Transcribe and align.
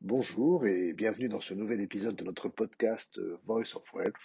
Bonjour 0.00 0.66
et 0.66 0.92
bienvenue 0.92 1.28
dans 1.28 1.40
ce 1.40 1.54
nouvel 1.54 1.80
épisode 1.80 2.16
de 2.16 2.24
notre 2.24 2.48
podcast 2.48 3.18
euh, 3.18 3.38
Voice 3.46 3.74
of 3.76 3.84
Wealth. 3.94 4.16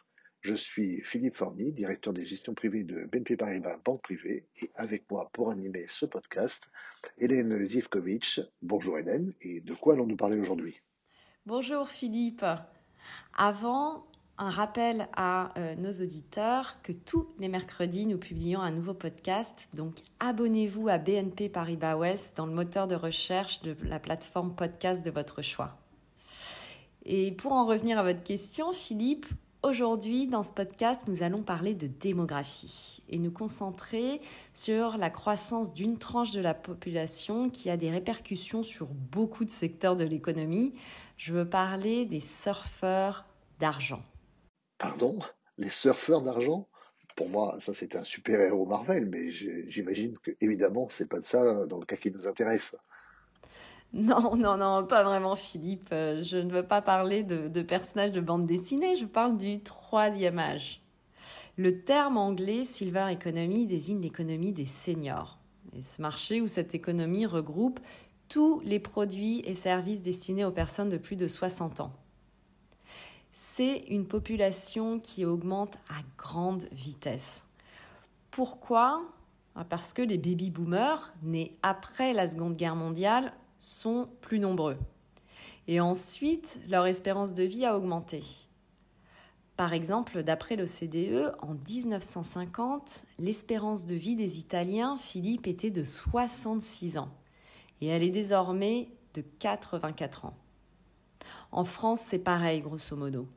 Je 0.41 0.55
suis 0.55 1.01
Philippe 1.03 1.35
Forny, 1.35 1.71
directeur 1.71 2.13
des 2.13 2.25
gestions 2.25 2.53
privées 2.53 2.83
de 2.83 3.05
BNP 3.05 3.37
Paribas 3.37 3.77
Banque 3.85 4.01
Privée, 4.01 4.47
et 4.61 4.71
avec 4.75 5.09
moi 5.09 5.29
pour 5.33 5.51
animer 5.51 5.85
ce 5.87 6.05
podcast, 6.05 6.69
Hélène 7.17 7.63
Zivkovic. 7.63 8.41
Bonjour 8.61 8.97
Hélène, 8.97 9.33
et 9.41 9.61
de 9.61 9.73
quoi 9.73 9.93
allons-nous 9.93 10.17
parler 10.17 10.39
aujourd'hui? 10.39 10.81
Bonjour 11.45 11.89
Philippe. 11.89 12.45
Avant, 13.37 14.07
un 14.37 14.49
rappel 14.49 15.07
à 15.15 15.57
euh, 15.57 15.75
nos 15.75 15.91
auditeurs 15.91 16.81
que 16.81 16.91
tous 16.91 17.27
les 17.39 17.47
mercredis, 17.47 18.05
nous 18.05 18.17
publions 18.17 18.61
un 18.61 18.71
nouveau 18.71 18.93
podcast. 18.93 19.69
Donc, 19.73 19.97
abonnez-vous 20.19 20.87
à 20.87 20.97
BNP 20.97 21.49
Paribas 21.49 21.95
Wealth 21.95 22.33
dans 22.35 22.45
le 22.45 22.53
moteur 22.53 22.87
de 22.87 22.95
recherche 22.95 23.61
de 23.61 23.75
la 23.83 23.99
plateforme 23.99 24.55
podcast 24.55 25.05
de 25.05 25.11
votre 25.11 25.41
choix. 25.41 25.77
Et 27.05 27.31
pour 27.31 27.51
en 27.51 27.65
revenir 27.65 27.99
à 27.99 28.03
votre 28.03 28.23
question, 28.23 28.71
Philippe, 28.71 29.27
Aujourd'hui, 29.65 30.27
dans 30.27 30.43
ce 30.43 30.51
podcast, 30.51 30.99
nous 31.07 31.23
allons 31.23 31.41
parler 31.41 31.73
de 31.73 31.87
démographie 31.87 33.01
et 33.07 33.17
nous 33.17 33.31
concentrer 33.31 34.19
sur 34.51 34.97
la 34.97 35.09
croissance 35.09 35.73
d'une 35.73 35.97
tranche 35.97 36.31
de 36.33 36.41
la 36.41 36.53
population 36.53 37.49
qui 37.49 37.69
a 37.69 37.77
des 37.77 37.89
répercussions 37.89 38.61
sur 38.61 38.87
beaucoup 38.87 39.45
de 39.45 39.49
secteurs 39.49 39.95
de 39.95 40.03
l'économie. 40.03 40.73
Je 41.15 41.31
veux 41.31 41.47
parler 41.47 42.03
des 42.03 42.19
surfeurs 42.19 43.23
d'argent. 43.61 44.03
Pardon 44.83 45.17
Les 45.57 45.69
surfeurs 45.69 46.21
d'argent 46.21 46.67
Pour 47.15 47.29
moi, 47.29 47.55
ça 47.61 47.73
c'est 47.73 47.95
un 47.95 48.03
super-héros 48.03 48.65
Marvel, 48.65 49.05
mais 49.05 49.31
j'imagine 49.31 50.17
que 50.17 50.31
évidemment, 50.41 50.89
c'est 50.89 51.07
pas 51.07 51.19
de 51.19 51.23
ça 51.23 51.65
dans 51.67 51.79
le 51.79 51.85
cas 51.85 51.95
qui 51.95 52.11
nous 52.11 52.27
intéresse. 52.27 52.75
Non, 53.93 54.35
non, 54.35 54.57
non, 54.57 54.85
pas 54.85 55.03
vraiment 55.03 55.35
Philippe. 55.35 55.87
Euh, 55.93 56.21
je 56.21 56.35
ne 56.35 56.51
veux 56.51 56.67
pas 56.67 56.81
parler 56.81 57.23
de, 57.23 57.61
personnages 57.61 58.11
de 58.11 58.19
bande 58.19 58.45
dessinée, 58.45 58.97
je 58.97 59.05
parle 59.05 59.37
du 59.37 59.63
troisième 59.63 60.37
âge. 60.37 60.81
Le 61.57 61.83
terme 61.83 62.17
anglais 62.17 62.65
Silver 62.65 63.05
Economy 63.09 63.67
désigne 63.67 64.01
l'économie 64.01 64.51
des 64.51 64.65
seniors. 64.65 65.39
Et 65.77 65.81
ce 65.81 66.01
marché 66.01 66.41
où 66.41 66.49
cette 66.49 66.75
économie 66.75 67.25
regroupe 67.25 67.79
tous 68.27 68.59
les 68.65 68.79
produits 68.79 69.43
et 69.45 69.53
services 69.53 70.01
destinés 70.01 70.43
aux 70.43 70.51
personnes 70.51 70.89
de 70.89 70.97
plus 70.97 71.15
de 71.15 71.27
60 71.27 71.79
ans. 71.79 71.93
C'est 73.35 73.77
une 73.89 74.05
population 74.05 74.99
qui 74.99 75.25
augmente 75.25 75.75
à 75.89 76.03
grande 76.19 76.67
vitesse. 76.71 77.47
Pourquoi? 78.29 79.01
Ah, 79.55 79.63
Parce 79.63 79.91
que 79.91 80.03
les 80.03 80.19
baby-boomers, 80.19 81.15
nés 81.23 81.57
après 81.63 82.13
la 82.13 82.27
Seconde 82.27 82.55
Guerre 82.55 82.75
mondiale, 82.75 83.33
sont 83.57 84.07
plus 84.21 84.39
nombreux. 84.39 84.77
Et 85.67 85.79
ensuite, 85.79 86.59
leur 86.69 86.85
espérance 86.85 87.33
de 87.33 87.41
vie 87.43 87.65
a 87.65 87.75
augmenté. 87.75 88.21
Par 89.57 89.73
exemple, 89.73 90.21
d'après 90.21 90.55
l'OCDE, 90.55 91.33
en 91.41 91.55
1950, 91.55 93.03
l'espérance 93.17 93.87
de 93.87 93.95
vie 93.95 94.15
des 94.15 94.37
Italiens, 94.37 94.95
Philippe, 94.95 95.47
était 95.47 95.71
de 95.71 95.83
66 95.83 96.99
ans. 96.99 97.09
Et 97.81 97.87
elle 97.87 98.03
est 98.03 98.11
désormais 98.11 98.89
de 99.15 99.21
84 99.21 100.25
ans. 100.25 100.37
En 101.51 101.63
France, 101.63 102.01
c'est 102.01 102.19
pareil, 102.19 102.61
grosso 102.61 102.95
modo. 102.95 103.27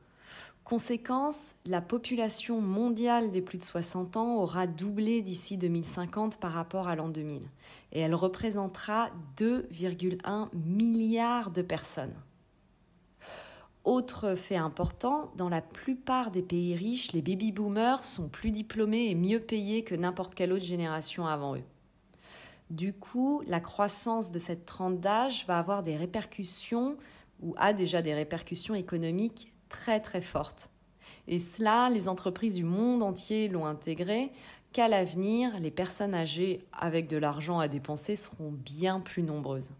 Conséquence, 0.63 1.55
la 1.65 1.79
population 1.79 2.59
mondiale 2.59 3.31
des 3.31 3.41
plus 3.41 3.57
de 3.57 3.63
60 3.63 4.17
ans 4.17 4.35
aura 4.35 4.67
doublé 4.67 5.21
d'ici 5.21 5.55
2050 5.55 6.41
par 6.41 6.51
rapport 6.51 6.89
à 6.89 6.95
l'an 6.97 7.07
2000 7.07 7.43
et 7.93 8.01
elle 8.01 8.13
représentera 8.13 9.09
2,1 9.37 10.49
milliards 10.53 11.51
de 11.51 11.61
personnes. 11.61 12.13
Autre 13.85 14.35
fait 14.35 14.57
important, 14.57 15.31
dans 15.37 15.47
la 15.47 15.61
plupart 15.61 16.31
des 16.31 16.41
pays 16.41 16.75
riches, 16.75 17.13
les 17.13 17.21
baby-boomers 17.21 18.03
sont 18.03 18.27
plus 18.27 18.51
diplômés 18.51 19.09
et 19.09 19.15
mieux 19.15 19.39
payés 19.39 19.85
que 19.85 19.95
n'importe 19.95 20.35
quelle 20.35 20.51
autre 20.51 20.65
génération 20.65 21.25
avant 21.25 21.55
eux. 21.55 21.63
Du 22.69 22.91
coup, 22.91 23.41
la 23.47 23.61
croissance 23.61 24.33
de 24.33 24.39
cette 24.39 24.65
trente 24.65 24.99
d'âge 24.99 25.45
va 25.47 25.57
avoir 25.57 25.83
des 25.83 25.95
répercussions 25.95 26.97
ou 27.41 27.53
a 27.57 27.73
déjà 27.73 28.01
des 28.01 28.13
répercussions 28.13 28.75
économiques 28.75 29.53
très 29.69 29.99
très 29.99 30.21
forte. 30.21 30.69
Et 31.27 31.39
cela, 31.39 31.89
les 31.89 32.07
entreprises 32.07 32.55
du 32.55 32.63
monde 32.63 33.03
entier 33.03 33.47
l'ont 33.47 33.65
intégré, 33.65 34.31
qu'à 34.73 34.87
l'avenir, 34.87 35.59
les 35.59 35.71
personnes 35.71 36.13
âgées 36.13 36.65
avec 36.71 37.07
de 37.07 37.17
l'argent 37.17 37.59
à 37.59 37.67
dépenser 37.67 38.15
seront 38.15 38.51
bien 38.51 38.99
plus 38.99 39.23
nombreuses. 39.23 39.71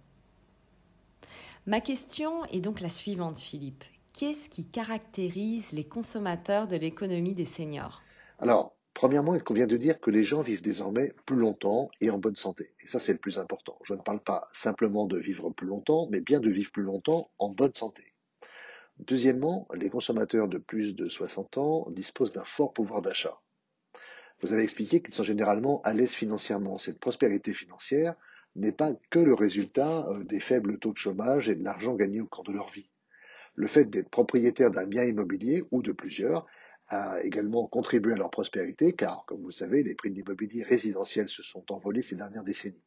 Ma 1.66 1.82
question 1.82 2.46
est 2.46 2.62
donc 2.62 2.80
la 2.80 2.90
suivante, 2.90 3.38
Philippe. 3.38 3.84
Qu'est-ce 4.14 4.50
qui 4.50 4.66
caractérise 4.66 5.74
les 5.74 5.84
consommateurs 5.84 6.68
de 6.68 6.76
l'économie 6.78 7.34
des 7.34 7.46
seniors? 7.46 8.02
Alors, 8.40 8.74
premièrement, 8.98 9.36
il 9.36 9.44
convient 9.44 9.68
de 9.68 9.78
dire 9.78 10.00
que 10.00 10.10
les 10.10 10.24
gens 10.24 10.42
vivent 10.42 10.64
désormais 10.64 11.14
plus 11.28 11.36
longtemps 11.36 11.92
et 12.02 12.10
en 12.10 12.18
bonne 12.18 12.36
santé. 12.36 12.74
Et 12.82 12.88
ça, 12.88 12.98
c'est 12.98 13.12
le 13.14 13.20
plus 13.20 13.38
important. 13.38 13.78
Je 13.84 13.94
ne 13.94 14.02
parle 14.02 14.20
pas 14.20 14.50
simplement 14.54 15.06
de 15.06 15.20
vivre 15.20 15.52
plus 15.52 15.68
longtemps, 15.68 16.08
mais 16.10 16.20
bien 16.20 16.40
de 16.40 16.50
vivre 16.50 16.72
plus 16.72 16.82
longtemps 16.82 17.30
en 17.38 17.50
bonne 17.50 17.76
santé. 17.76 18.16
Deuxièmement, 18.98 19.68
les 19.76 19.92
consommateurs 19.92 20.48
de 20.48 20.58
plus 20.58 20.96
de 20.96 21.10
60 21.10 21.60
ans 21.60 21.88
disposent 21.92 22.32
d'un 22.32 22.44
fort 22.44 22.74
pouvoir 22.74 23.04
d'achat. 23.04 23.40
Vous 24.42 24.52
avez 24.52 24.64
expliqué 24.64 25.00
qu'ils 25.00 25.14
sont 25.14 25.22
généralement 25.22 25.80
à 25.84 25.94
l'aise 25.94 26.16
financièrement. 26.16 26.80
Cette 26.80 27.00
prospérité 27.00 27.54
financière 27.54 28.16
n'est 28.56 28.72
pas 28.72 28.94
que 29.12 29.20
le 29.20 29.36
résultat 29.36 30.08
euh, 30.10 30.24
des 30.24 30.40
faibles 30.40 30.80
taux 30.80 30.94
de 30.94 30.98
chômage 30.98 31.50
et 31.50 31.56
de 31.56 31.64
l'argent 31.64 31.94
gagné 31.94 32.20
au 32.20 32.26
cours 32.26 32.46
de 32.46 32.52
leur 32.52 32.72
vie. 32.72 32.90
Le 33.54 33.68
fait 33.68 33.86
d'être 33.86 34.10
propriétaire 34.10 34.72
d'un 34.72 34.88
bien 34.88 35.04
immobilier 35.04 35.64
ou 35.70 35.84
de 35.84 35.92
plusieurs 35.92 36.48
a 36.90 37.22
également 37.24 37.68
contribué 37.68 38.14
à 38.14 38.18
leur 38.18 38.30
prospérité 38.30 38.94
car, 38.94 39.26
comme 39.26 39.42
vous 39.42 39.48
le 39.48 39.52
savez, 39.52 39.84
les 39.84 39.96
prix 39.96 40.10
de 40.10 40.16
l'immobilier 40.16 40.64
résidentiel 40.64 41.28
se 41.30 41.44
sont 41.44 41.72
envolés 41.72 42.02
ces 42.02 42.16
dernières 42.16 42.44
décennies. 42.44 42.84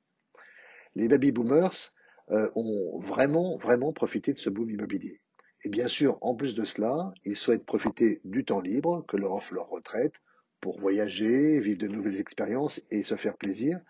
Les 0.94 1.08
baby 1.08 1.32
boomers 1.32 1.92
euh, 2.30 2.50
ont 2.54 2.98
vraiment, 3.00 3.56
vraiment 3.56 3.92
profité 3.92 4.32
de 4.32 4.38
ce 4.38 4.50
boom 4.50 4.70
immobilier. 4.70 5.20
Et 5.64 5.68
bien 5.68 5.88
sûr, 5.88 6.18
en 6.22 6.34
plus 6.34 6.54
de 6.54 6.64
cela, 6.64 7.12
ils 7.24 7.36
souhaitent 7.36 7.66
profiter 7.66 8.20
du 8.24 8.44
temps 8.44 8.60
libre 8.60 9.04
que 9.06 9.16
leur 9.16 9.32
offre 9.32 9.54
leur 9.54 9.68
retraite 9.68 10.14
pour 10.60 10.78
voyager, 10.78 11.60
vivre 11.60 11.78
de 11.78 11.88
nouvelles 11.88 12.20
expériences 12.20 12.82
et 12.90 13.02
se 13.02 13.16
faire 13.16 13.36
plaisir. 13.36 13.80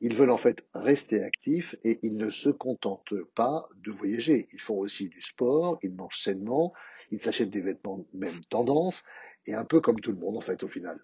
Ils 0.00 0.14
veulent 0.16 0.30
en 0.30 0.38
fait 0.38 0.64
rester 0.74 1.22
actifs 1.22 1.76
et 1.84 1.98
ils 2.02 2.16
ne 2.16 2.30
se 2.30 2.48
contentent 2.48 3.14
pas 3.34 3.68
de 3.84 3.92
voyager. 3.92 4.48
Ils 4.52 4.60
font 4.60 4.78
aussi 4.78 5.08
du 5.08 5.20
sport, 5.20 5.78
ils 5.82 5.92
mangent 5.92 6.22
sainement, 6.22 6.72
ils 7.10 7.20
s'achètent 7.20 7.50
des 7.50 7.60
vêtements 7.60 8.06
même 8.14 8.40
tendance 8.48 9.04
et 9.46 9.54
un 9.54 9.64
peu 9.64 9.80
comme 9.80 10.00
tout 10.00 10.12
le 10.12 10.18
monde 10.18 10.36
en 10.36 10.40
fait 10.40 10.62
au 10.62 10.68
final. 10.68 10.98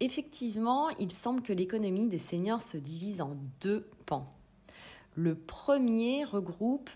Effectivement, 0.00 0.90
il 0.90 1.10
semble 1.10 1.42
que 1.42 1.52
l'économie 1.52 2.08
des 2.08 2.18
seniors 2.18 2.62
se 2.62 2.76
divise 2.76 3.20
en 3.20 3.36
deux 3.60 3.88
pans. 4.06 4.30
Le 5.16 5.34
premier 5.34 6.24
regroupe 6.24 6.90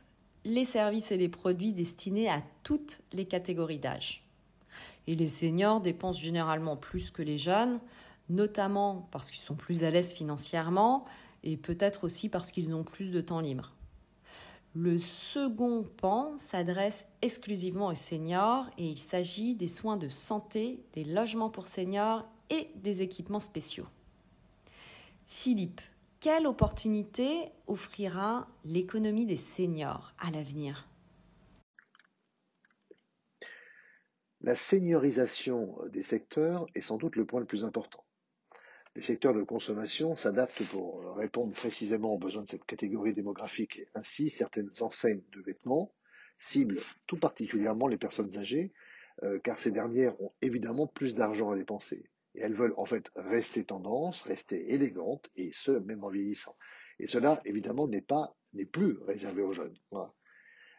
les 0.44 0.64
services 0.64 1.12
et 1.12 1.16
les 1.16 1.28
produits 1.28 1.72
destinés 1.72 2.28
à 2.28 2.42
toutes 2.62 3.00
les 3.12 3.26
catégories 3.26 3.78
d'âge. 3.78 4.24
Et 5.06 5.14
les 5.14 5.26
seniors 5.26 5.80
dépensent 5.80 6.20
généralement 6.20 6.76
plus 6.76 7.10
que 7.10 7.22
les 7.22 7.38
jeunes, 7.38 7.80
notamment 8.28 9.08
parce 9.12 9.30
qu'ils 9.30 9.42
sont 9.42 9.54
plus 9.54 9.84
à 9.84 9.90
l'aise 9.90 10.12
financièrement 10.12 11.04
et 11.44 11.56
peut-être 11.56 12.04
aussi 12.04 12.28
parce 12.28 12.52
qu'ils 12.52 12.74
ont 12.74 12.84
plus 12.84 13.10
de 13.10 13.20
temps 13.20 13.40
libre. 13.40 13.74
Le 14.74 14.98
second 14.98 15.82
pan 15.98 16.38
s'adresse 16.38 17.06
exclusivement 17.20 17.88
aux 17.88 17.94
seniors 17.94 18.70
et 18.78 18.86
il 18.86 18.98
s'agit 18.98 19.54
des 19.54 19.68
soins 19.68 19.98
de 19.98 20.08
santé, 20.08 20.82
des 20.94 21.04
logements 21.04 21.50
pour 21.50 21.66
seniors 21.66 22.26
et 22.48 22.70
des 22.76 23.02
équipements 23.02 23.38
spéciaux. 23.38 23.86
Philippe, 25.26 25.82
quelle 26.20 26.46
opportunité 26.46 27.50
offrira 27.66 28.48
l'économie 28.64 29.26
des 29.26 29.36
seniors 29.36 30.14
à 30.18 30.30
l'avenir? 30.30 30.88
La 34.40 34.54
seniorisation 34.56 35.76
des 35.92 36.02
secteurs 36.02 36.64
est 36.74 36.80
sans 36.80 36.96
doute 36.96 37.16
le 37.16 37.26
point 37.26 37.40
le 37.40 37.46
plus 37.46 37.64
important. 37.64 38.04
Les 38.94 39.02
secteurs 39.02 39.34
de 39.34 39.42
consommation 39.42 40.16
s'adaptent 40.16 40.64
pour 40.66 41.16
répondre 41.16 41.54
précisément 41.54 42.12
aux 42.12 42.18
besoins 42.18 42.42
de 42.42 42.48
cette 42.48 42.66
catégorie 42.66 43.14
démographique 43.14 43.80
ainsi 43.94 44.28
certaines 44.28 44.70
enseignes 44.80 45.22
de 45.32 45.40
vêtements 45.40 45.94
ciblent 46.38 46.80
tout 47.06 47.18
particulièrement 47.18 47.86
les 47.86 47.96
personnes 47.96 48.36
âgées 48.36 48.72
euh, 49.22 49.38
car 49.38 49.58
ces 49.58 49.70
dernières 49.70 50.20
ont 50.20 50.32
évidemment 50.42 50.86
plus 50.86 51.14
d'argent 51.14 51.50
à 51.50 51.56
dépenser. 51.56 52.10
Et 52.34 52.40
elles 52.40 52.54
veulent 52.54 52.74
en 52.76 52.86
fait 52.86 53.10
rester 53.14 53.64
tendance, 53.64 54.22
rester 54.22 54.72
élégantes, 54.72 55.30
et 55.36 55.50
ce, 55.52 55.70
même 55.70 56.02
en 56.02 56.08
vieillissant. 56.08 56.56
Et 56.98 57.06
cela, 57.06 57.40
évidemment, 57.44 57.86
n'est 57.86 58.00
pas, 58.00 58.34
n'est 58.54 58.64
plus 58.64 58.98
réservé 59.06 59.42
aux 59.42 59.52
jeunes. 59.52 59.76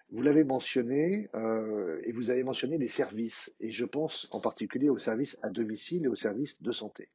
Vous 0.09 0.21
l'avez 0.21 0.43
mentionné, 0.43 1.29
euh, 1.35 2.01
et 2.03 2.11
vous 2.11 2.29
avez 2.29 2.43
mentionné 2.43 2.77
les 2.77 2.87
services, 2.87 3.55
et 3.59 3.71
je 3.71 3.85
pense 3.85 4.27
en 4.31 4.41
particulier 4.41 4.89
aux 4.89 4.97
services 4.97 5.37
à 5.41 5.49
domicile 5.49 6.05
et 6.05 6.09
aux 6.09 6.15
services 6.15 6.61
de 6.61 6.71
santé. 6.71 7.09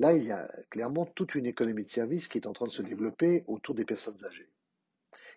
Là, 0.00 0.14
il 0.14 0.24
y 0.24 0.32
a 0.32 0.50
clairement 0.70 1.04
toute 1.04 1.34
une 1.34 1.44
économie 1.44 1.84
de 1.84 1.90
services 1.90 2.26
qui 2.26 2.38
est 2.38 2.46
en 2.46 2.54
train 2.54 2.64
de 2.64 2.72
se 2.72 2.80
développer 2.80 3.44
autour 3.48 3.74
des 3.74 3.84
personnes 3.84 4.24
âgées. 4.24 4.48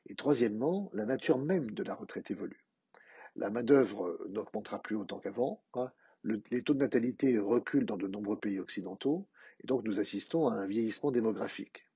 Et 0.08 0.16
troisièmement, 0.16 0.90
la 0.94 1.06
nature 1.06 1.38
même 1.38 1.72
de 1.72 1.84
la 1.84 1.94
retraite 1.94 2.32
évolue. 2.32 2.66
La 3.36 3.50
main-d'œuvre 3.50 4.18
n'augmentera 4.30 4.82
plus 4.82 4.96
autant 4.96 5.20
qu'avant. 5.20 5.62
Hein. 5.74 5.92
les 6.24 6.64
taux 6.64 6.76
de 6.76 6.80
natalité 6.80 7.38
reculent 7.40 7.86
dans 7.86 7.98
de 7.98 8.08
nombreux 8.08 8.40
pays 8.40 8.62
occidentaux. 8.62 9.28
Et 9.62 9.68
donc, 9.68 9.84
nous 9.84 10.00
assistons 10.00 10.48
à 10.48 10.54
un 10.54 10.66
vieillissement 10.66 11.12
démographique. 11.12 11.90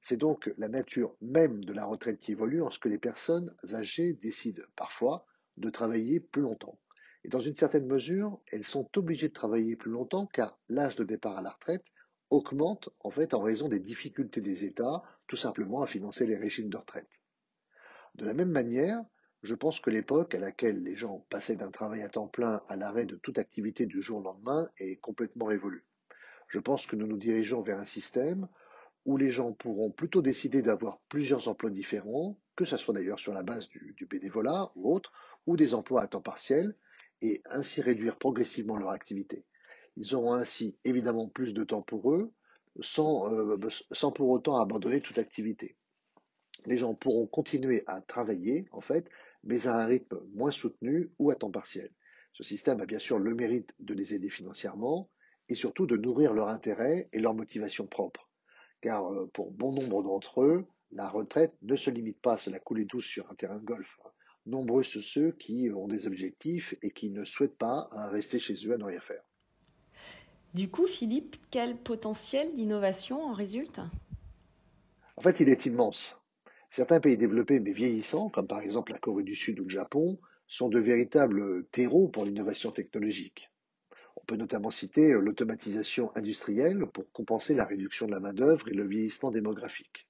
C'est 0.00 0.16
donc 0.16 0.50
la 0.56 0.68
nature 0.68 1.14
même 1.20 1.62
de 1.62 1.74
la 1.74 1.84
retraite 1.84 2.20
qui 2.20 2.32
évolue 2.32 2.62
en 2.62 2.70
ce 2.70 2.78
que 2.78 2.88
les 2.88 2.96
personnes 2.96 3.54
âgées 3.74 4.14
décident 4.14 4.62
parfois 4.76 5.26
de 5.58 5.68
travailler 5.68 6.20
plus 6.20 6.40
longtemps. 6.40 6.78
Et 7.22 7.28
dans 7.28 7.40
une 7.40 7.54
certaine 7.54 7.86
mesure, 7.86 8.40
elles 8.50 8.64
sont 8.64 8.88
obligées 8.96 9.28
de 9.28 9.34
travailler 9.34 9.76
plus 9.76 9.90
longtemps 9.90 10.24
car 10.24 10.58
l'âge 10.70 10.96
de 10.96 11.04
départ 11.04 11.36
à 11.36 11.42
la 11.42 11.50
retraite 11.50 11.84
augmente 12.30 12.90
en 13.00 13.10
fait 13.10 13.34
en 13.34 13.40
raison 13.40 13.68
des 13.68 13.80
difficultés 13.80 14.40
des 14.40 14.64
États 14.64 15.02
tout 15.26 15.36
simplement 15.36 15.82
à 15.82 15.86
financer 15.86 16.26
les 16.26 16.36
régimes 16.36 16.70
de 16.70 16.76
retraite. 16.76 17.20
De 18.14 18.24
la 18.24 18.34
même 18.34 18.50
manière, 18.50 19.02
je 19.42 19.54
pense 19.54 19.80
que 19.80 19.90
l'époque 19.90 20.34
à 20.34 20.38
laquelle 20.38 20.82
les 20.82 20.96
gens 20.96 21.26
passaient 21.28 21.56
d'un 21.56 21.70
travail 21.70 22.02
à 22.02 22.08
temps 22.08 22.28
plein 22.28 22.62
à 22.68 22.76
l'arrêt 22.76 23.06
de 23.06 23.16
toute 23.16 23.38
activité 23.38 23.86
du 23.86 24.00
jour 24.00 24.18
au 24.20 24.22
lendemain 24.22 24.70
est 24.78 24.96
complètement 24.96 25.46
révolue. 25.46 25.84
Je 26.48 26.58
pense 26.58 26.86
que 26.86 26.96
nous 26.96 27.06
nous 27.06 27.18
dirigeons 27.18 27.60
vers 27.62 27.78
un 27.78 27.84
système 27.84 28.48
où 29.04 29.16
les 29.16 29.30
gens 29.30 29.52
pourront 29.52 29.90
plutôt 29.90 30.22
décider 30.22 30.62
d'avoir 30.62 30.98
plusieurs 31.08 31.48
emplois 31.48 31.70
différents, 31.70 32.38
que 32.56 32.64
ce 32.64 32.76
soit 32.76 32.94
d'ailleurs 32.94 33.20
sur 33.20 33.34
la 33.34 33.42
base 33.42 33.68
du, 33.68 34.06
bénévolat 34.08 34.70
ou 34.76 34.94
autre, 34.94 35.12
ou 35.46 35.56
des 35.56 35.74
emplois 35.74 36.02
à 36.02 36.06
temps 36.06 36.22
partiel, 36.22 36.74
et 37.20 37.42
ainsi 37.44 37.82
réduire 37.82 38.16
progressivement 38.16 38.76
leur 38.76 38.90
activité. 38.90 39.44
Ils 39.96 40.14
auront 40.14 40.34
ainsi 40.34 40.76
évidemment 40.84 41.28
plus 41.28 41.54
de 41.54 41.64
temps 41.64 41.82
pour 41.82 42.12
eux, 42.12 42.32
sans, 42.80 43.32
euh, 43.32 43.56
sans 43.92 44.12
pour 44.12 44.30
autant 44.30 44.60
abandonner 44.60 45.00
toute 45.00 45.18
activité. 45.18 45.76
Les 46.66 46.78
gens 46.78 46.94
pourront 46.94 47.26
continuer 47.26 47.84
à 47.86 48.00
travailler, 48.00 48.66
en 48.72 48.80
fait, 48.80 49.08
mais 49.42 49.66
à 49.66 49.76
un 49.76 49.86
rythme 49.86 50.20
moins 50.34 50.50
soutenu 50.50 51.10
ou 51.18 51.30
à 51.30 51.36
temps 51.36 51.50
partiel. 51.50 51.90
Ce 52.32 52.42
système 52.42 52.80
a 52.80 52.86
bien 52.86 52.98
sûr 52.98 53.18
le 53.18 53.34
mérite 53.34 53.74
de 53.78 53.94
les 53.94 54.14
aider 54.14 54.30
financièrement 54.30 55.10
et 55.48 55.54
surtout 55.54 55.86
de 55.86 55.96
nourrir 55.96 56.32
leur 56.32 56.48
intérêt 56.48 57.08
et 57.12 57.20
leur 57.20 57.34
motivation 57.34 57.86
propre 57.86 58.28
car 58.84 59.10
euh, 59.10 59.30
pour 59.32 59.50
bon 59.50 59.72
nombre 59.72 60.02
d'entre 60.02 60.42
eux, 60.42 60.66
la 60.92 61.08
retraite 61.08 61.54
ne 61.62 61.74
se 61.74 61.88
limite 61.88 62.20
pas 62.20 62.34
à 62.34 62.36
se 62.36 62.50
la 62.50 62.58
couler 62.58 62.84
douce 62.84 63.06
sur 63.06 63.30
un 63.30 63.34
terrain 63.34 63.56
de 63.56 63.64
golf. 63.64 63.98
Nombreux 64.44 64.82
sont 64.82 65.00
ceux 65.00 65.32
qui 65.32 65.70
ont 65.74 65.88
des 65.88 66.06
objectifs 66.06 66.74
et 66.82 66.90
qui 66.90 67.08
ne 67.08 67.24
souhaitent 67.24 67.56
pas 67.56 67.88
hein, 67.92 68.08
rester 68.08 68.38
chez 68.38 68.52
eux 68.66 68.74
à 68.74 68.76
ne 68.76 68.84
rien 68.84 69.00
faire. 69.00 69.22
Du 70.54 70.68
coup, 70.68 70.86
Philippe, 70.86 71.34
quel 71.50 71.76
potentiel 71.76 72.54
d'innovation 72.54 73.20
en 73.24 73.32
résulte? 73.32 73.80
En 75.16 75.22
fait, 75.22 75.40
il 75.40 75.48
est 75.48 75.66
immense. 75.66 76.22
Certains 76.70 77.00
pays 77.00 77.16
développés 77.16 77.58
mais 77.58 77.72
vieillissants, 77.72 78.28
comme 78.28 78.46
par 78.46 78.60
exemple 78.60 78.92
la 78.92 78.98
Corée 78.98 79.24
du 79.24 79.34
Sud 79.34 79.58
ou 79.58 79.64
le 79.64 79.68
Japon, 79.68 80.16
sont 80.46 80.68
de 80.68 80.78
véritables 80.78 81.64
terreaux 81.72 82.06
pour 82.06 82.24
l'innovation 82.24 82.70
technologique. 82.70 83.50
On 84.14 84.24
peut 84.24 84.36
notamment 84.36 84.70
citer 84.70 85.10
l'automatisation 85.10 86.12
industrielle 86.14 86.86
pour 86.86 87.10
compenser 87.10 87.54
la 87.54 87.64
réduction 87.64 88.06
de 88.06 88.12
la 88.12 88.20
main-d'œuvre 88.20 88.68
et 88.68 88.74
le 88.74 88.86
vieillissement 88.86 89.32
démographique. 89.32 90.06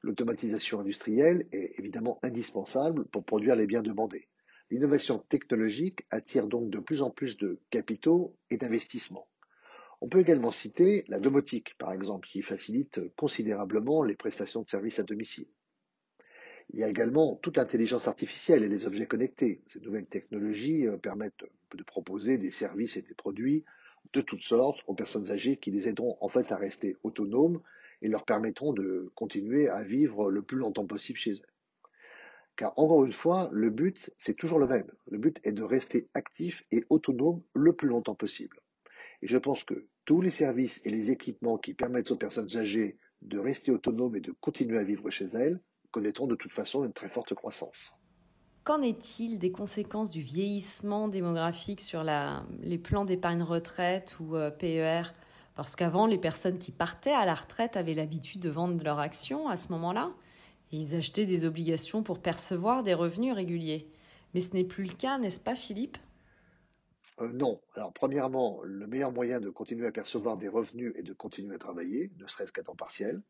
L'automatisation 0.00 0.80
industrielle 0.80 1.46
est 1.52 1.78
évidemment 1.78 2.18
indispensable 2.22 3.04
pour 3.08 3.22
produire 3.22 3.54
les 3.54 3.66
biens 3.66 3.82
demandés. 3.82 4.28
L'innovation 4.70 5.18
technologique 5.28 6.06
attire 6.10 6.46
donc 6.46 6.70
de 6.70 6.78
plus 6.78 7.02
en 7.02 7.10
plus 7.10 7.36
de 7.36 7.58
capitaux 7.68 8.34
et 8.50 8.56
d'investissements. 8.56 9.28
On 10.00 10.08
peut 10.08 10.20
également 10.20 10.52
citer 10.52 11.04
la 11.08 11.18
domotique, 11.18 11.76
par 11.78 11.92
exemple, 11.92 12.28
qui 12.28 12.42
facilite 12.42 13.00
considérablement 13.16 14.02
les 14.02 14.14
prestations 14.14 14.62
de 14.62 14.68
services 14.68 15.00
à 15.00 15.02
domicile. 15.02 15.48
Il 16.70 16.78
y 16.78 16.84
a 16.84 16.88
également 16.88 17.36
toute 17.36 17.56
l'intelligence 17.56 18.08
artificielle 18.08 18.62
et 18.62 18.68
les 18.68 18.86
objets 18.86 19.06
connectés. 19.06 19.62
Ces 19.66 19.80
nouvelles 19.80 20.06
technologies 20.06 20.86
euh, 20.86 20.98
permettent 20.98 21.44
de 21.74 21.82
proposer 21.82 22.38
des 22.38 22.50
services 22.50 22.96
et 22.96 23.02
des 23.02 23.14
produits 23.14 23.64
de 24.12 24.20
toutes 24.20 24.42
sortes 24.42 24.82
aux 24.86 24.94
personnes 24.94 25.30
âgées 25.30 25.56
qui 25.56 25.70
les 25.70 25.88
aideront 25.88 26.16
en 26.20 26.28
fait 26.28 26.52
à 26.52 26.56
rester 26.56 26.96
autonomes 27.02 27.60
et 28.02 28.08
leur 28.08 28.24
permettront 28.24 28.72
de 28.72 29.10
continuer 29.14 29.68
à 29.68 29.82
vivre 29.82 30.30
le 30.30 30.42
plus 30.42 30.58
longtemps 30.58 30.86
possible 30.86 31.18
chez 31.18 31.32
elles. 31.32 31.54
Car 32.56 32.78
encore 32.78 33.04
une 33.04 33.12
fois, 33.12 33.48
le 33.52 33.70
but, 33.70 34.10
c'est 34.16 34.34
toujours 34.34 34.58
le 34.58 34.66
même. 34.66 34.90
Le 35.10 35.18
but 35.18 35.40
est 35.44 35.52
de 35.52 35.62
rester 35.62 36.08
actif 36.14 36.64
et 36.70 36.84
autonome 36.90 37.42
le 37.54 37.72
plus 37.72 37.88
longtemps 37.88 38.14
possible. 38.14 38.60
Et 39.22 39.26
je 39.26 39.36
pense 39.36 39.64
que 39.64 39.86
tous 40.04 40.20
les 40.20 40.30
services 40.30 40.80
et 40.84 40.90
les 40.90 41.10
équipements 41.10 41.58
qui 41.58 41.74
permettent 41.74 42.10
aux 42.10 42.16
personnes 42.16 42.56
âgées 42.56 42.98
de 43.22 43.38
rester 43.38 43.70
autonomes 43.70 44.16
et 44.16 44.20
de 44.20 44.34
continuer 44.40 44.78
à 44.78 44.84
vivre 44.84 45.10
chez 45.10 45.26
elles 45.26 45.60
connaîtront 45.90 46.26
de 46.26 46.34
toute 46.34 46.52
façon 46.52 46.84
une 46.84 46.92
très 46.92 47.08
forte 47.08 47.34
croissance. 47.34 47.94
Qu'en 48.64 48.82
est-il 48.82 49.38
des 49.38 49.50
conséquences 49.50 50.10
du 50.10 50.20
vieillissement 50.20 51.08
démographique 51.08 51.80
sur 51.80 52.04
les 52.60 52.78
plans 52.78 53.06
d'épargne 53.06 53.42
retraite 53.42 54.16
ou 54.20 54.36
euh, 54.36 54.50
PER 54.50 55.14
Parce 55.54 55.74
qu'avant, 55.74 56.06
les 56.06 56.18
personnes 56.18 56.58
qui 56.58 56.70
partaient 56.70 57.12
à 57.12 57.24
la 57.24 57.34
retraite 57.34 57.76
avaient 57.76 57.94
l'habitude 57.94 58.42
de 58.42 58.50
vendre 58.50 58.82
leurs 58.84 58.98
actions 58.98 59.48
à 59.48 59.56
ce 59.56 59.72
moment-là. 59.72 60.12
Et 60.70 60.76
ils 60.76 60.94
achetaient 60.94 61.24
des 61.24 61.46
obligations 61.46 62.02
pour 62.02 62.18
percevoir 62.18 62.82
des 62.82 62.92
revenus 62.92 63.32
réguliers. 63.32 63.90
Mais 64.34 64.42
ce 64.42 64.52
n'est 64.52 64.64
plus 64.64 64.84
le 64.84 64.92
cas, 64.92 65.16
n'est-ce 65.16 65.40
pas, 65.40 65.54
Philippe? 65.54 65.96
Euh, 67.20 67.28
Non. 67.28 67.60
Alors, 67.74 67.92
premièrement, 67.92 68.60
le 68.62 68.86
meilleur 68.86 69.12
moyen 69.12 69.40
de 69.40 69.50
continuer 69.50 69.86
à 69.86 69.92
percevoir 69.92 70.36
des 70.36 70.48
revenus 70.48 70.92
est 70.96 71.02
de 71.02 71.12
continuer 71.12 71.54
à 71.54 71.58
travailler, 71.58 72.10
ne 72.16 72.26
serait-ce 72.26 72.52
qu'à 72.52 72.62
temps 72.62 72.76
partiel. 72.76 73.22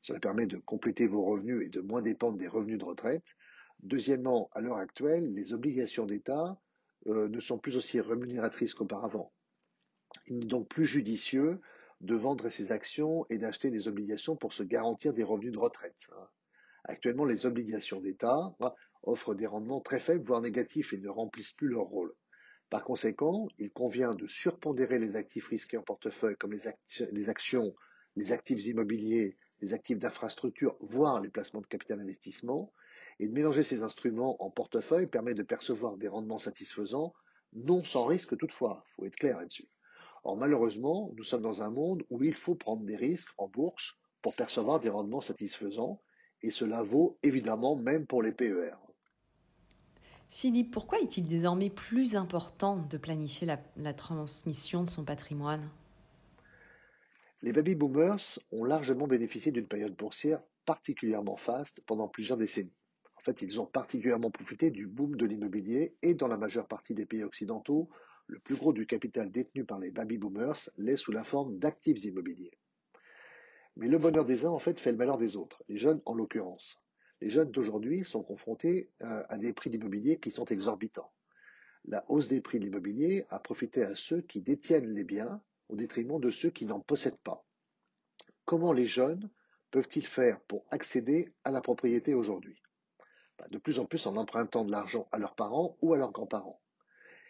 Cela 0.00 0.20
permet 0.20 0.46
de 0.46 0.58
compléter 0.58 1.06
vos 1.06 1.24
revenus 1.24 1.66
et 1.66 1.68
de 1.68 1.80
moins 1.80 2.02
dépendre 2.02 2.38
des 2.38 2.48
revenus 2.48 2.78
de 2.78 2.84
retraite. 2.84 3.36
Deuxièmement, 3.80 4.48
à 4.52 4.60
l'heure 4.60 4.76
actuelle, 4.76 5.28
les 5.32 5.52
obligations 5.52 6.06
d'État 6.06 6.60
euh, 7.06 7.28
ne 7.28 7.40
sont 7.40 7.58
plus 7.58 7.76
aussi 7.76 8.00
rémunératrices 8.00 8.74
qu'auparavant. 8.74 9.32
Il 10.26 10.40
n'est 10.40 10.46
donc 10.46 10.68
plus 10.68 10.84
judicieux 10.84 11.60
de 12.00 12.14
vendre 12.14 12.48
ses 12.48 12.70
actions 12.72 13.26
et 13.28 13.38
d'acheter 13.38 13.70
des 13.70 13.88
obligations 13.88 14.36
pour 14.36 14.52
se 14.52 14.62
garantir 14.62 15.12
des 15.12 15.24
revenus 15.24 15.52
de 15.52 15.58
retraite. 15.58 16.08
Hein. 16.12 16.28
Actuellement, 16.84 17.24
les 17.24 17.44
obligations 17.44 18.00
d'État 18.00 18.54
hein, 18.60 18.72
offrent 19.02 19.34
des 19.34 19.46
rendements 19.46 19.80
très 19.80 20.00
faibles, 20.00 20.24
voire 20.24 20.40
négatifs, 20.40 20.92
et 20.92 20.98
ne 20.98 21.08
remplissent 21.08 21.52
plus 21.52 21.68
leur 21.68 21.84
rôle. 21.84 22.14
Par 22.70 22.84
conséquent, 22.84 23.48
il 23.58 23.70
convient 23.70 24.14
de 24.14 24.26
surpondérer 24.26 24.98
les 24.98 25.16
actifs 25.16 25.48
risqués 25.48 25.78
en 25.78 25.82
portefeuille 25.82 26.36
comme 26.36 26.52
les 26.52 27.28
actions, 27.28 27.74
les 28.16 28.32
actifs 28.32 28.66
immobiliers 28.66 29.36
les 29.60 29.74
actifs 29.74 29.98
d'infrastructure, 29.98 30.76
voire 30.80 31.20
les 31.20 31.30
placements 31.30 31.60
de 31.60 31.66
capital 31.66 32.00
investissement, 32.00 32.72
et 33.18 33.28
de 33.28 33.32
mélanger 33.32 33.62
ces 33.62 33.82
instruments 33.82 34.40
en 34.42 34.50
portefeuille 34.50 35.08
permet 35.08 35.34
de 35.34 35.42
percevoir 35.42 35.96
des 35.96 36.08
rendements 36.08 36.38
satisfaisants, 36.38 37.14
non 37.52 37.82
sans 37.82 38.06
risque 38.06 38.36
toutefois, 38.36 38.84
il 38.86 38.94
faut 38.94 39.04
être 39.06 39.16
clair 39.16 39.38
là-dessus. 39.38 39.68
Or 40.22 40.36
malheureusement, 40.36 41.12
nous 41.16 41.24
sommes 41.24 41.42
dans 41.42 41.62
un 41.62 41.70
monde 41.70 42.04
où 42.10 42.22
il 42.22 42.34
faut 42.34 42.54
prendre 42.54 42.84
des 42.84 42.96
risques 42.96 43.30
en 43.38 43.48
bourse 43.48 43.98
pour 44.22 44.34
percevoir 44.34 44.80
des 44.80 44.88
rendements 44.88 45.20
satisfaisants, 45.20 46.00
et 46.42 46.50
cela 46.50 46.82
vaut 46.82 47.18
évidemment 47.22 47.74
même 47.74 48.06
pour 48.06 48.22
les 48.22 48.32
PER. 48.32 48.74
Philippe, 50.30 50.70
pourquoi 50.70 51.00
est-il 51.00 51.26
désormais 51.26 51.70
plus 51.70 52.14
important 52.14 52.76
de 52.76 52.98
planifier 52.98 53.48
la, 53.76 53.94
transmission 53.94 54.82
de 54.82 54.88
son 54.88 55.02
patrimoine? 55.02 55.70
Les 57.40 57.52
baby 57.52 57.74
boomers 57.74 58.38
ont 58.52 58.64
largement 58.64 59.06
bénéficié 59.06 59.52
d'une 59.52 59.66
période 59.66 59.96
boursière 59.96 60.42
particulièrement 60.66 61.38
faste 61.38 61.80
pendant 61.86 62.08
plusieurs 62.08 62.36
décennies. 62.36 62.74
En 63.16 63.20
fait, 63.20 63.40
ils 63.40 63.58
ont 63.58 63.64
particulièrement 63.64 64.30
profité 64.30 64.70
du 64.70 64.86
boom 64.86 65.16
de 65.16 65.24
l'immobilier 65.24 65.96
et 66.02 66.12
dans 66.12 66.28
la 66.28 66.36
majeure 66.36 66.68
partie 66.68 66.94
des 66.94 67.06
pays 67.06 67.24
occidentaux, 67.24 67.88
le 68.26 68.38
plus 68.38 68.56
gros 68.56 68.74
du 68.74 68.86
capital 68.86 69.30
détenu 69.30 69.64
par 69.64 69.78
les 69.78 69.90
baby 69.90 70.18
boomers 70.18 70.68
l'est 70.76 70.96
sous 70.96 71.12
la 71.12 71.24
forme 71.24 71.58
d'actifs 71.58 72.04
immobiliers. 72.04 72.58
Mais 73.76 73.88
le 73.88 73.96
bonheur 73.96 74.26
des 74.26 74.44
uns, 74.44 74.50
en 74.50 74.58
fait, 74.58 74.78
fait 74.78 74.92
le 74.92 74.98
malheur 74.98 75.16
des 75.16 75.36
autres, 75.36 75.62
les 75.68 75.78
jeunes 75.78 76.02
en 76.04 76.12
l'occurrence. 76.12 76.82
Les 77.20 77.30
jeunes 77.30 77.50
d'aujourd'hui 77.50 78.04
sont 78.04 78.22
confrontés 78.22 78.90
euh, 79.02 79.24
à 79.28 79.36
des 79.38 79.52
prix 79.52 79.70
d'immobilier 79.70 80.18
qui 80.18 80.30
sont 80.30 80.44
exorbitants. 80.44 81.10
La 81.84 82.04
hausse 82.08 82.28
des 82.28 82.40
prix 82.40 82.58
de 82.58 82.64
l'immobilier 82.64 83.26
a 83.30 83.38
profité 83.38 83.82
à 83.82 83.94
ceux 83.94 84.20
qui 84.20 84.40
détiennent 84.40 84.94
les 84.94 85.04
biens 85.04 85.42
au 85.68 85.76
détriment 85.76 86.20
de 86.20 86.30
ceux 86.30 86.50
qui 86.50 86.64
n'en 86.64 86.80
possèdent 86.80 87.18
pas. 87.18 87.44
Comment 88.44 88.72
les 88.72 88.86
jeunes 88.86 89.30
peuvent-ils 89.70 90.06
faire 90.06 90.40
pour 90.42 90.64
accéder 90.70 91.32
à 91.44 91.50
la 91.50 91.60
propriété 91.60 92.14
aujourd'hui? 92.14 92.62
Bah, 93.38 93.46
De 93.50 93.58
plus 93.58 93.78
en 93.78 93.84
plus 93.84 94.06
en 94.06 94.16
empruntant 94.16 94.64
de 94.64 94.70
l'argent 94.70 95.08
à 95.12 95.18
leurs 95.18 95.34
parents 95.34 95.76
ou 95.82 95.94
à 95.94 95.98
leurs 95.98 96.12
grands-parents. 96.12 96.60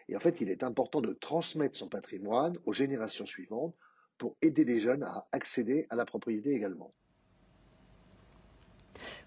Et 0.07 0.15
en 0.15 0.19
fait, 0.19 0.41
il 0.41 0.49
est 0.49 0.63
important 0.63 1.01
de 1.01 1.13
transmettre 1.13 1.77
son 1.77 1.87
patrimoine 1.87 2.57
aux 2.65 2.73
générations 2.73 3.25
suivantes 3.25 3.75
pour 4.17 4.35
aider 4.41 4.65
les 4.65 4.79
jeunes 4.79 5.03
à 5.03 5.27
accéder 5.31 5.87
à 5.89 5.95
la 5.95 6.05
propriété 6.05 6.51
également. 6.51 6.93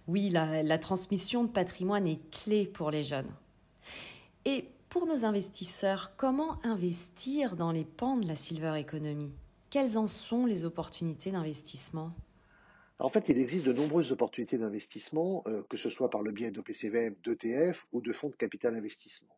Oui, 0.09 0.31
la, 0.31 0.79
transmission 0.79 1.45
de 1.45 1.49
patrimoine 1.49 2.07
est 2.07 2.21
clé 2.31 2.67
pour 2.67 2.91
les 2.91 3.05
jeunes. 3.05 3.31
Et 4.45 4.67
pour 4.89 5.07
nos 5.07 5.25
investisseurs, 5.25 6.13
comment 6.17 6.59
investir 6.65 7.57
dans 7.57 7.73
les 7.73 7.85
pans 7.85 8.17
de 8.17 8.27
la 8.27 8.37
silver 8.37 8.75
economy? 8.79 9.33
Quelles 9.71 9.97
en 9.97 10.07
sont 10.07 10.45
les 10.45 10.65
opportunités 10.65 11.31
d'investissement? 11.31 12.13
En 12.99 13.09
fait, 13.09 13.29
il 13.29 13.39
existe 13.39 13.65
de 13.65 13.73
nombreuses 13.73 14.13
opportunités 14.13 14.59
d'investissement, 14.59 15.43
euh, 15.47 15.63
que 15.69 15.77
ce 15.77 15.91
soit 15.91 16.11
par 16.11 16.23
le 16.23 16.31
biais 16.31 16.51
d'OPCVM, 16.51 17.17
d'ETF 17.25 17.87
ou 17.93 18.01
de 18.01 18.13
fonds 18.13 18.29
de 18.29 18.37
capital 18.37 18.77
investissement. 18.77 19.35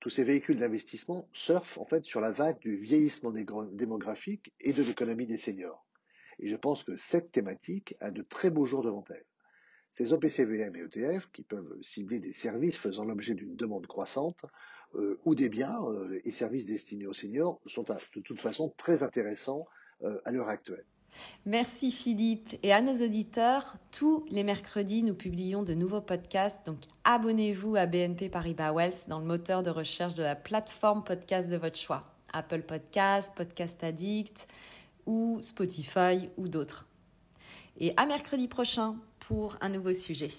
Tous 0.00 0.10
ces 0.10 0.24
véhicules 0.24 0.58
d'investissement 0.58 1.28
surfent 1.32 1.78
en 1.78 1.84
fait 1.84 2.04
sur 2.04 2.20
la 2.20 2.30
vague 2.30 2.58
du 2.60 2.76
vieillissement 2.76 3.32
démographique 3.32 4.52
et 4.60 4.72
de 4.72 4.82
l'économie 4.82 5.26
des 5.26 5.38
seniors. 5.38 5.84
Et 6.38 6.48
je 6.48 6.56
pense 6.56 6.84
que 6.84 6.96
cette 6.96 7.32
thématique 7.32 7.96
a 8.00 8.10
de 8.10 8.22
très 8.22 8.50
beaux 8.50 8.66
jours 8.66 8.82
devant 8.82 9.04
elle. 9.10 9.24
Ces 9.96 10.12
OPCVM 10.12 10.76
et 10.76 10.80
ETF, 10.80 11.30
qui 11.32 11.42
peuvent 11.42 11.78
cibler 11.80 12.18
des 12.18 12.34
services 12.34 12.76
faisant 12.76 13.06
l'objet 13.06 13.32
d'une 13.32 13.56
demande 13.56 13.86
croissante, 13.86 14.44
euh, 14.94 15.18
ou 15.24 15.34
des 15.34 15.48
biens 15.48 15.80
euh, 15.88 16.20
et 16.22 16.30
services 16.30 16.66
destinés 16.66 17.06
aux 17.06 17.14
seniors, 17.14 17.60
sont 17.64 17.82
de 17.82 18.20
toute 18.20 18.42
façon 18.42 18.74
très 18.76 19.02
intéressants 19.02 19.66
à 20.26 20.30
l'heure 20.30 20.50
actuelle. 20.50 20.84
Merci 21.46 21.90
Philippe 21.90 22.54
et 22.62 22.74
à 22.74 22.82
nos 22.82 22.94
auditeurs. 23.02 23.78
Tous 23.90 24.26
les 24.28 24.44
mercredis, 24.44 25.02
nous 25.02 25.14
publions 25.14 25.62
de 25.62 25.72
nouveaux 25.72 26.02
podcasts. 26.02 26.66
Donc 26.66 26.80
abonnez-vous 27.04 27.76
à 27.76 27.86
BNP 27.86 28.28
Paribas 28.28 28.72
Wealth 28.72 29.08
dans 29.08 29.18
le 29.18 29.24
moteur 29.24 29.62
de 29.62 29.70
recherche 29.70 30.14
de 30.14 30.22
la 30.22 30.36
plateforme 30.36 31.02
podcast 31.02 31.48
de 31.48 31.56
votre 31.56 31.78
choix. 31.78 32.04
Apple 32.34 32.62
Podcast, 32.62 33.32
Podcast 33.34 33.82
Addict 33.82 34.46
ou 35.06 35.38
Spotify 35.40 36.28
ou 36.36 36.48
d'autres. 36.48 36.86
Et 37.78 37.94
à 37.96 38.04
mercredi 38.04 38.48
prochain 38.48 38.96
pour 39.26 39.56
un 39.60 39.68
nouveau 39.68 39.92
sujet. 39.92 40.30